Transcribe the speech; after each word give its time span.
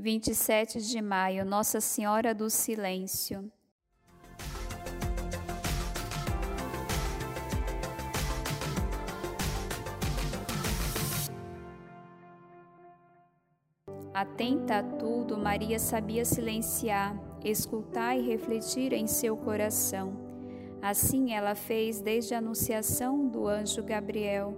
27 0.00 0.80
de 0.80 1.02
maio, 1.02 1.44
Nossa 1.44 1.80
Senhora 1.80 2.32
do 2.32 2.48
Silêncio. 2.48 3.50
Atenta 14.14 14.78
a 14.78 14.82
tudo, 14.84 15.36
Maria 15.36 15.80
sabia 15.80 16.24
silenciar, 16.24 17.20
escutar 17.44 18.16
e 18.16 18.22
refletir 18.22 18.92
em 18.92 19.08
seu 19.08 19.36
coração. 19.36 20.16
Assim 20.80 21.32
ela 21.32 21.56
fez 21.56 22.00
desde 22.00 22.34
a 22.34 22.38
anunciação 22.38 23.26
do 23.26 23.48
anjo 23.48 23.82
Gabriel 23.82 24.56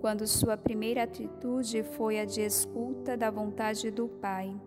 quando 0.00 0.26
sua 0.26 0.56
primeira 0.56 1.02
atitude 1.02 1.82
foi 1.82 2.18
a 2.18 2.24
de 2.24 2.40
escuta 2.40 3.16
da 3.18 3.30
vontade 3.30 3.90
do 3.90 4.08
Pai. 4.08 4.58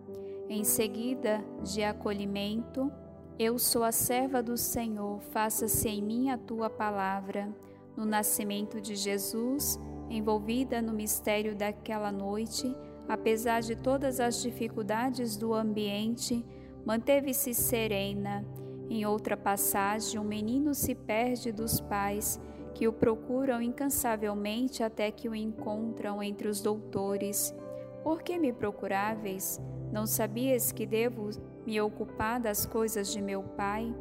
Em 0.48 0.62
seguida, 0.62 1.42
de 1.62 1.82
acolhimento, 1.82 2.92
eu 3.38 3.58
sou 3.58 3.82
a 3.82 3.90
serva 3.90 4.42
do 4.42 4.58
Senhor, 4.58 5.20
faça-se 5.20 5.88
em 5.88 6.02
mim 6.02 6.28
a 6.28 6.36
tua 6.36 6.68
palavra. 6.68 7.48
No 7.96 8.04
nascimento 8.04 8.78
de 8.78 8.94
Jesus, 8.94 9.80
envolvida 10.10 10.82
no 10.82 10.92
mistério 10.92 11.56
daquela 11.56 12.12
noite, 12.12 12.76
apesar 13.08 13.60
de 13.60 13.74
todas 13.74 14.20
as 14.20 14.42
dificuldades 14.42 15.34
do 15.36 15.54
ambiente, 15.54 16.44
manteve-se 16.84 17.54
serena. 17.54 18.44
Em 18.90 19.06
outra 19.06 19.38
passagem, 19.38 20.20
um 20.20 20.24
menino 20.24 20.74
se 20.74 20.94
perde 20.94 21.52
dos 21.52 21.80
pais 21.80 22.38
que 22.74 22.86
o 22.86 22.92
procuram 22.92 23.62
incansavelmente 23.62 24.82
até 24.82 25.10
que 25.10 25.26
o 25.26 25.34
encontram 25.34 26.22
entre 26.22 26.48
os 26.48 26.60
doutores. 26.60 27.54
Por 28.02 28.22
que 28.22 28.38
me 28.38 28.52
procuráveis? 28.52 29.58
Não 29.94 30.08
sabias 30.08 30.72
que 30.72 30.84
devo 30.84 31.30
me 31.64 31.80
ocupar 31.80 32.40
das 32.40 32.66
coisas 32.66 33.12
de 33.12 33.22
meu 33.22 33.44
Pai? 33.44 33.94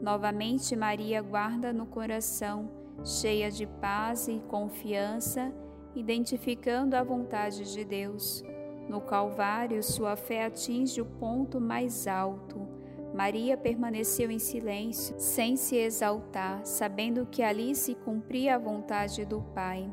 Novamente 0.00 0.76
Maria 0.76 1.20
guarda 1.20 1.72
no 1.72 1.86
coração, 1.86 2.70
cheia 3.04 3.50
de 3.50 3.66
paz 3.66 4.28
e 4.28 4.40
confiança, 4.46 5.52
identificando 5.92 6.94
a 6.94 7.02
vontade 7.02 7.72
de 7.72 7.84
Deus. 7.84 8.44
No 8.88 9.00
Calvário, 9.00 9.82
sua 9.82 10.14
fé 10.14 10.44
atinge 10.44 11.00
o 11.00 11.04
ponto 11.04 11.60
mais 11.60 12.06
alto 12.06 12.68
Maria 13.14 13.56
permaneceu 13.56 14.28
em 14.28 14.40
silêncio, 14.40 15.14
sem 15.18 15.56
se 15.56 15.76
exaltar, 15.76 16.66
sabendo 16.66 17.24
que 17.24 17.44
ali 17.44 17.72
se 17.76 17.94
cumpria 17.94 18.56
a 18.56 18.58
vontade 18.58 19.24
do 19.24 19.40
Pai. 19.40 19.88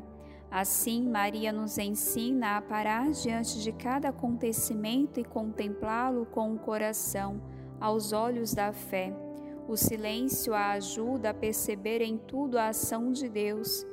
Assim, 0.52 1.08
Maria 1.08 1.50
nos 1.50 1.78
ensina 1.78 2.58
a 2.58 2.60
parar 2.60 3.10
diante 3.10 3.62
de 3.62 3.72
cada 3.72 4.10
acontecimento 4.10 5.18
e 5.18 5.24
contemplá-lo 5.24 6.26
com 6.26 6.52
o 6.52 6.58
coração, 6.58 7.40
aos 7.80 8.12
olhos 8.12 8.52
da 8.52 8.70
fé. 8.70 9.16
O 9.66 9.78
silêncio 9.78 10.52
a 10.52 10.72
ajuda 10.72 11.30
a 11.30 11.34
perceber 11.34 12.02
em 12.02 12.18
tudo 12.18 12.58
a 12.58 12.68
ação 12.68 13.10
de 13.10 13.30
Deus. 13.30 13.86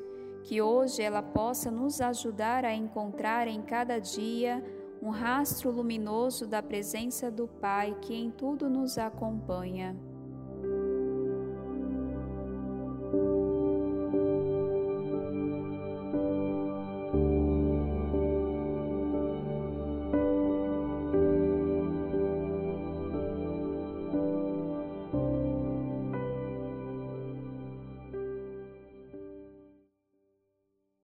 Que 0.44 0.62
hoje 0.62 1.02
ela 1.02 1.22
possa 1.22 1.72
nos 1.72 2.02
ajudar 2.02 2.66
a 2.66 2.76
encontrar 2.76 3.48
em 3.48 3.62
cada 3.62 3.98
dia 3.98 4.62
um 5.02 5.12
rastro 5.12 5.72
luminoso 5.72 6.46
da 6.46 6.62
presença 6.62 7.32
do 7.32 7.48
Pai 7.48 7.96
que 8.02 8.14
em 8.14 8.30
tudo 8.30 8.70
nos 8.70 8.98
acompanha. 8.98 9.96